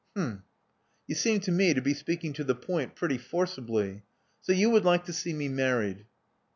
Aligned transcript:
"Hm! 0.15 0.41
You 1.05 1.13
seem 1.13 1.41
to 1.41 1.51
me 1.51 1.75
to 1.75 1.81
be 1.83 1.93
speaking 1.93 2.33
to 2.33 2.43
the 2.43 2.55
point 2.55 2.95
pretty 2.95 3.19
forcibly. 3.19 4.01
So 4.41 4.51
you 4.51 4.71
would 4.71 4.83
like 4.83 5.05
to 5.05 5.13
see 5.13 5.31
me 5.31 5.47
married?" 5.47 6.07